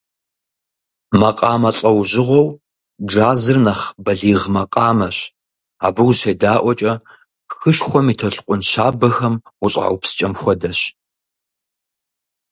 Макъамэ 1.19 1.71
лӏэужьыгъуэу 1.77 2.47
джазыр 3.05 3.57
нэхъ 3.65 3.83
бэлигъ 4.03 4.45
макъамэщ, 4.55 5.17
абы 5.85 6.01
ущедаӏуэкӏэ, 6.09 6.93
хышхуэм 7.59 8.07
и 8.13 8.15
толъкун 8.19 8.61
щабэхэм 8.69 9.35
ущӏаупскӏэм 9.63 10.33
хуэдэщ. 10.39 10.79